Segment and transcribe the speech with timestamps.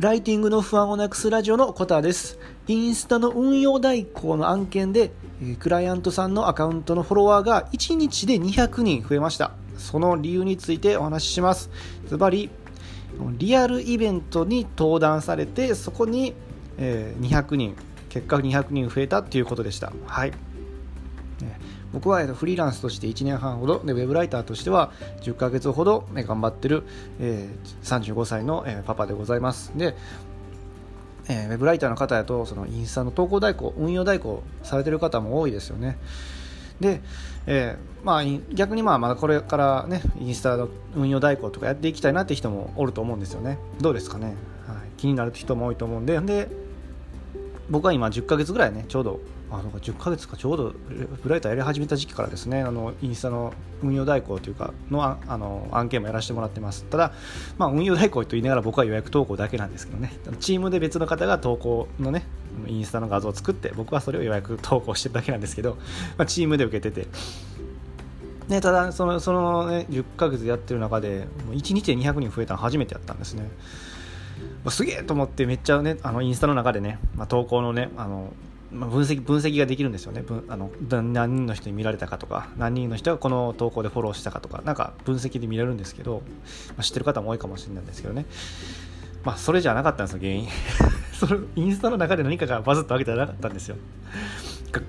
[0.00, 2.38] ライティングの不安をなくすラジオのコタです。
[2.68, 5.10] インスタの運用代行の案件で、
[5.58, 9.50] クライアントさんのアカウントのフォロワーが1日で200人増えました。
[9.76, 11.68] その理由についてお話しします。
[12.06, 12.48] ズバリ、
[13.38, 16.32] リアルイベントに登壇されて、そこに
[16.78, 17.74] 200人、
[18.08, 19.92] 結果200人増えたということでした。
[20.06, 20.32] はい。
[21.92, 24.92] 僕はフリーランスとして1年半ほどでウェブライターとしては
[25.22, 26.84] 10ヶ月ほど頑張ってる、
[27.20, 27.48] え
[27.82, 29.72] 35歳のパパでございます。
[29.76, 29.96] で、
[31.28, 35.98] えウェブライターの方やとそのインスタの投稿代行運用代行されてる方も多いですよね。
[36.80, 37.00] で、
[37.46, 38.22] えー、まあ、
[38.54, 43.58] 逆にまあまだこれからねインスタの運用代行とかやっていきたいなって人もおると思うんですよね。
[43.80, 44.36] どうですかね、はい、
[44.96, 46.20] 気になる人も多いと思うんで。
[46.20, 46.48] で
[47.70, 49.20] 僕は今10ヶ月ぐらいねちょうど
[49.50, 50.74] あの10ヶ月かちょうど
[51.22, 56.84] ブライターやり始めた時期からですねあのインスタの運用代行というかのああの案件もやらせてもらってます。
[56.84, 57.12] ただ、
[57.56, 60.12] まあ、運用代行と言いながら僕は予約投稿だけなんですけどね。
[60.40, 62.24] チームで別の方が投稿のね
[62.66, 65.76] インスタの画像を作って僕はそれを予約投稿してるだけなんですけど、
[66.16, 67.08] まあ、チームで受けてて。
[68.48, 73.50] ね、ただそのその、ね、10ヶ月やってる中でもう1日で200人増えたの初めてやったんですね。
[74.70, 78.32] すげえと思ってめっちゃねあのインスタの中でね、まあ、投稿のねあの
[78.70, 80.24] まあ、分析分析ができるんですよね。
[80.48, 86.22] あの何人の人に見られたかとか何人の人がこの投稿でフォローしたかとかなんか分析で見れるんですけど、
[86.68, 88.26] まあ、知ってる方も多いかもしれないんですけどね。
[89.24, 90.48] まあそれじゃなかったんですよ原因。
[91.18, 93.76] そのインスタの中で何かがバズったわけじゃなかったんですよ。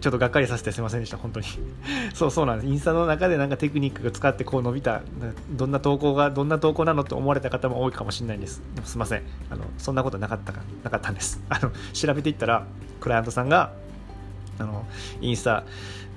[0.00, 1.46] ちょっとがっかりさせてすいませんでした本当に。
[2.14, 2.68] そうそうなんです。
[2.68, 5.02] インスタの中でなんかテクニックが使ってこう伸びた
[5.50, 8.62] どんな投稿がどんな投稿なのと思われた方も多いかもしれないんです。
[8.84, 9.22] すいません。
[9.50, 11.42] あのそんなことなかったかなかったんです。
[11.50, 12.66] あの調べていったら
[13.00, 13.72] クライアントさんが
[14.58, 14.86] あの
[15.20, 15.64] インスタ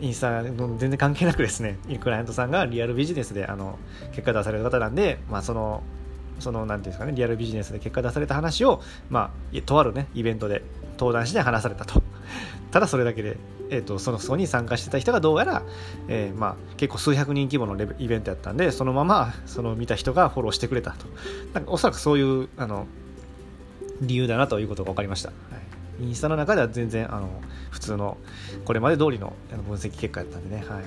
[0.00, 3.78] インスタ全然関係なくですねクライアントさんがリアルビジネスであの
[4.12, 5.82] 結果出される方なんで、まあ、その
[6.38, 12.02] その何ていうんですかねリアルビジネスで結果出された話を、まあ、とあるねイベントで登壇して話されたと。
[12.70, 13.36] ただそれだけで、
[13.70, 15.62] えーと、そのそこに参加してた人がどうやら、
[16.08, 21.06] えー、まあ、結構数百人規模のイベントやったんでそのままその見た人がフォローしてくれたと。
[21.54, 22.86] なんかおそらくそういうあの
[24.00, 25.34] 理由だなということが分かりました、は
[26.00, 27.28] い、インスタの中では全然あの
[27.70, 28.16] 普通の
[28.64, 29.34] これまで通りの
[29.68, 30.84] 分析結果やったんでね、はい、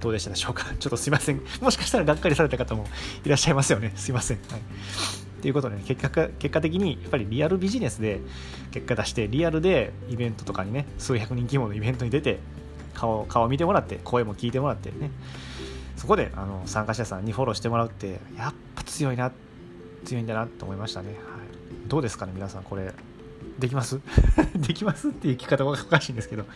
[0.00, 0.66] どうでしたでしょうか？
[0.78, 1.40] ちょっとすいません。
[1.60, 2.86] もしかしたらがっかりされた方も
[3.24, 3.92] いらっしゃいますよね。
[3.96, 5.23] すいません、はい。
[5.44, 8.22] ということで、ね、結果結果的にやっぱりリアルビジネスで
[8.70, 12.38] 結果出してリアルでイベントとかにね数百人規模のイベントに出て
[12.94, 15.10] 顔顔見てもらって声も聞いてもらってね。
[15.96, 19.32] そこであの参加者さんにフォローしてもらうってやっぱ強いな
[20.06, 21.18] 強いんだなと思いましたね、はい、
[21.88, 22.94] どうですかね皆さんこれ。
[23.58, 24.00] できます？
[24.56, 26.46] できますっていう聞き方がおかしいんですけど。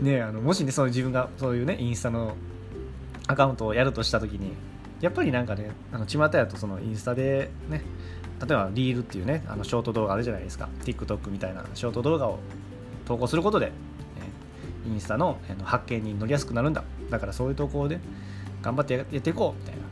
[0.00, 2.34] ねあのもしねその自分がそういうねインスタの
[3.28, 4.54] アカウントをやるとした時に
[5.04, 7.82] やっぱりなんかねあの巷やとそのインスタでね
[8.40, 10.70] 例えばリールっていうねあのショート動画あるじゃないですか。
[10.82, 12.38] TikTok みたいなショート動画を
[13.06, 13.70] 投稿することで、
[14.86, 16.84] インスタの発見に乗りやすくなるんだ。
[17.10, 18.00] だからそういう投稿で
[18.62, 19.82] 頑張ってやっていこうみたいな。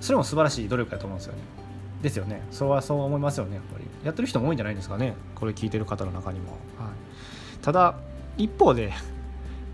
[0.00, 1.40] それも素晴らしい努力だと思うんですよね。
[2.00, 2.42] ですよね。
[2.52, 3.84] そうはそう思いますよねやっぱり。
[4.04, 5.14] やってる人も多いんじゃないですかね。
[5.34, 7.96] これ聞いてる方の中にも、はい、ただ
[8.36, 8.92] 一方で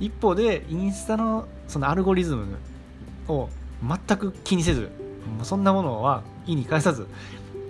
[0.00, 2.58] 一方でインスタのそのアルゴリズム
[3.28, 3.48] を
[3.86, 4.90] 全く気にせず
[5.36, 7.06] もうそんなものは意に介さず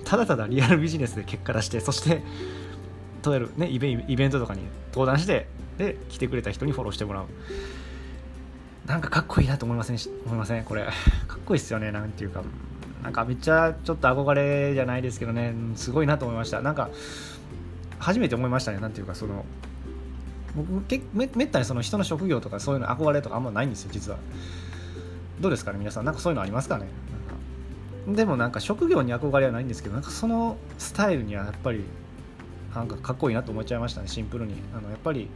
[0.04, 2.22] ただただリアルビジネスで結果出してそして
[3.22, 4.62] とえる、ね、イベイベントとかに
[4.93, 7.25] 登壇してで来てくれた人にフォローしてもらう。
[8.87, 10.65] なんかかっこいいなと思いません思いません？
[10.65, 10.84] これ。
[11.26, 12.43] かっこいいっすよねなんていうか。
[13.03, 15.53] なんかめっちゃちょっと憧れじゃないですけどね。
[15.75, 16.60] すごいなと思いました。
[16.60, 16.88] なんか
[17.99, 19.44] 初めて思いましたねなんていうかその
[20.55, 24.19] 僕めめったにその人の職業とかそういうの憧れとかあんまないんですよ実は。
[25.41, 26.05] どうですかね皆さん。
[26.05, 26.87] なんかそういうのありますかね？
[28.09, 31.85] でもなんか職業に憧れはないんですけどなんかそのスタイルにはやっぱり
[32.75, 34.55] なんかかっこいいなと思っちゃいましたねシンプルに。
[34.77, 35.29] あのやっぱり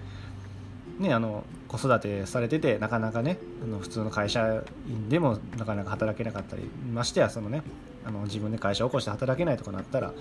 [0.99, 6.63] ねあの子育てされててなかなかねあの普通の会社員でもなかなか働けなかったり
[6.93, 7.63] ましてやそのね
[8.07, 10.13] あの自分で会社を起こして働けないとかなったら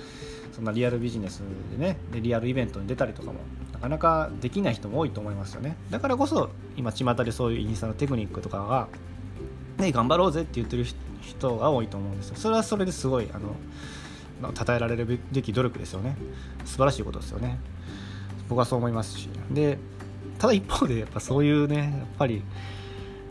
[0.54, 1.42] そんなリアルビジネス
[1.78, 3.40] でねでリアルイベントに出たりとかも
[3.74, 5.75] なかなかできない人も多いと思いますよね。
[5.90, 8.88] だからこそ今巷でそういうインスタのテクニックとかが
[9.80, 10.86] ね、頑張ろうぜって言ってる
[11.22, 12.36] 人が多いと思うんですよ。
[12.36, 16.16] それはそれですごいあの称えられるべき努力ですよね。
[16.66, 17.60] 素晴らしいことですよね。
[18.50, 19.30] 僕はそう思いますし。
[19.52, 19.78] で
[20.38, 22.44] ただ一方でやっぱそういうねやっぱり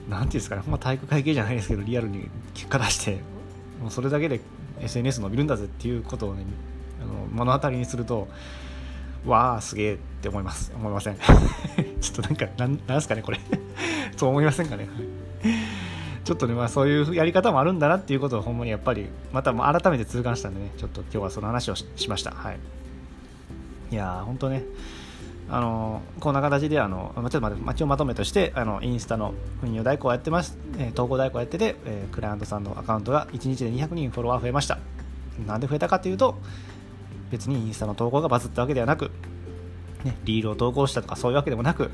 [0.09, 3.21] 何ていうんですかね、まあ、体育会系じゃないですけどリアルに結果出して
[3.81, 4.41] もうそれだけで
[4.81, 6.45] SNS 伸びるんだぜっていうことをね
[7.03, 8.29] あの目の当たりにすると
[9.27, 10.73] わあすげえって思います。
[10.75, 11.17] 思いません。
[12.01, 13.41] ちょっとなんかなんなんすかねこれ。
[14.17, 14.89] そう思いませんかね。
[16.29, 22.33] ちょっとね、まあ、そういうやり方もあるんだなっていうことをほんまにやっぱりまた改めて痛感したんでねちょっと今日はその話をしました。
[22.33, 22.59] はい。
[23.91, 24.63] いやー本当ね
[25.49, 29.33] あのこんな形であの、ちょっと待って、一応まとめとして、あのインスタの
[29.63, 34.79] 運用代行をやってます、えー、投稿代行やってて、えー、クライアントさんのアカウントが1日で200人フォロワー増えました。
[35.47, 36.37] なんで増えたかというと、
[37.31, 39.11] 別にインスタの投稿がバズったわけではなく、
[40.05, 41.91] ね、リールを投稿したとかそういうわけでもなく、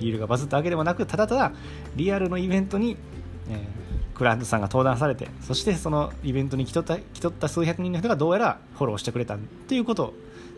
[0.00, 1.52] リールがバズったわけでもなく、ただただ
[1.94, 2.96] リアルのイベントに、
[3.50, 10.14] えー、クライアントさんが登壇されて、そしてそのイベントに来とった来とった数百人の人がどうやらフォローしてくれたっていうこと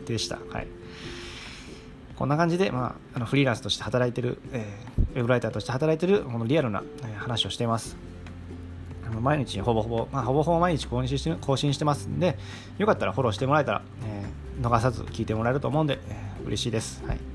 [0.06, 0.38] でした。
[0.50, 0.66] はい
[2.20, 6.82] こんな感じで、まあ、あのフリーランスとして働いてる、えー、ウェブライターとして働いてるこのリアルな、
[7.16, 7.96] 話をしています。
[9.22, 12.38] 毎日ほぼほぼ、まあ、ほぼほぼ毎日更新して更新してますんで、
[12.76, 17.02] よかったらフォローしてもらえたら、えー、逃さず聞いてもらえると思うんで、えー、嬉しいです。
[17.06, 17.29] はい。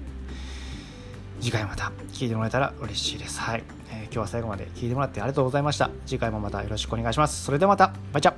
[1.45, 3.39] 次回また聞いてもらえたら嬉しいです。
[3.39, 3.63] はい。
[3.91, 5.91] えー、今日は最後まで聞いてもらってありがとうございました。
[6.07, 7.43] 次回もまたよろしくお願いします。
[7.43, 8.33] それではまた、バイチャ